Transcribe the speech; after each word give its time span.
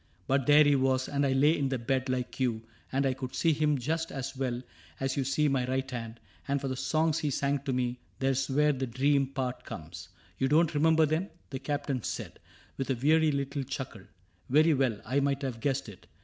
But 0.25 0.47
there 0.47 0.63
he 0.63 0.75
was, 0.75 1.07
and 1.07 1.23
I 1.27 1.33
lay 1.33 1.55
in 1.55 1.69
the 1.69 1.77
bed 1.77 2.09
Like 2.09 2.39
you; 2.39 2.63
and 2.91 3.05
I 3.05 3.13
could 3.13 3.35
see 3.35 3.53
him 3.53 3.77
just 3.77 4.11
as 4.11 4.35
well 4.35 4.63
As 4.99 5.15
you 5.15 5.23
see 5.23 5.47
my 5.47 5.67
right 5.67 5.91
hand. 5.91 6.19
And 6.47 6.59
for 6.59 6.67
the 6.69 6.75
songs 6.75 7.19
He 7.19 7.29
sang 7.29 7.59
to 7.65 7.71
me— 7.71 7.99
there's 8.19 8.49
where 8.49 8.73
the 8.73 8.87
dream 8.87 9.27
part 9.27 9.63
comes."" 9.63 10.09
You 10.39 10.47
don't 10.47 10.73
remember 10.73 11.05
them?" 11.05 11.29
the 11.51 11.59
Captain 11.59 12.01
said, 12.01 12.39
With 12.77 12.89
a 12.89 12.95
weary 12.95 13.31
little 13.31 13.61
chuckle;'' 13.61 14.01
very 14.49 14.73
well, 14.73 14.99
I 15.05 15.19
might 15.19 15.43
have 15.43 15.59
guessed 15.59 15.87
it. 15.87 16.07